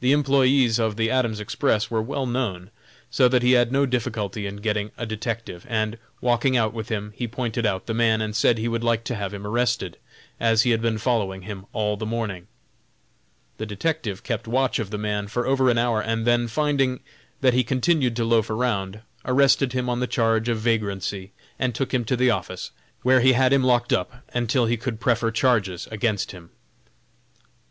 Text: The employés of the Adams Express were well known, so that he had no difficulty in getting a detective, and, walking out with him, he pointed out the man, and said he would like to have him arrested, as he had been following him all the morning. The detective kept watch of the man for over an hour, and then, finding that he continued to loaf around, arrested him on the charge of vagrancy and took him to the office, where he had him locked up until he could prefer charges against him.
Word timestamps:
The 0.00 0.12
employés 0.12 0.78
of 0.78 0.96
the 0.96 1.10
Adams 1.10 1.40
Express 1.40 1.90
were 1.90 2.02
well 2.02 2.26
known, 2.26 2.70
so 3.10 3.28
that 3.28 3.42
he 3.42 3.52
had 3.52 3.72
no 3.72 3.86
difficulty 3.86 4.44
in 4.46 4.56
getting 4.56 4.90
a 4.98 5.06
detective, 5.06 5.64
and, 5.70 5.96
walking 6.20 6.54
out 6.54 6.74
with 6.74 6.90
him, 6.90 7.14
he 7.16 7.26
pointed 7.26 7.64
out 7.64 7.86
the 7.86 7.94
man, 7.94 8.20
and 8.20 8.36
said 8.36 8.58
he 8.58 8.68
would 8.68 8.84
like 8.84 9.04
to 9.04 9.14
have 9.14 9.32
him 9.32 9.46
arrested, 9.46 9.96
as 10.38 10.64
he 10.64 10.70
had 10.72 10.82
been 10.82 10.98
following 10.98 11.40
him 11.48 11.64
all 11.72 11.96
the 11.96 12.04
morning. 12.04 12.46
The 13.56 13.64
detective 13.64 14.22
kept 14.22 14.46
watch 14.46 14.78
of 14.78 14.90
the 14.90 14.98
man 14.98 15.28
for 15.28 15.46
over 15.46 15.70
an 15.70 15.78
hour, 15.78 16.02
and 16.02 16.26
then, 16.26 16.46
finding 16.46 17.00
that 17.40 17.54
he 17.54 17.64
continued 17.64 18.14
to 18.16 18.24
loaf 18.26 18.50
around, 18.50 19.00
arrested 19.24 19.72
him 19.72 19.88
on 19.88 19.98
the 19.98 20.06
charge 20.06 20.50
of 20.50 20.58
vagrancy 20.60 21.32
and 21.58 21.74
took 21.74 21.94
him 21.94 22.04
to 22.04 22.16
the 22.16 22.28
office, 22.28 22.70
where 23.00 23.20
he 23.22 23.32
had 23.32 23.50
him 23.50 23.64
locked 23.64 23.94
up 23.94 24.24
until 24.34 24.66
he 24.66 24.76
could 24.76 25.00
prefer 25.00 25.30
charges 25.30 25.88
against 25.90 26.32
him. 26.32 26.50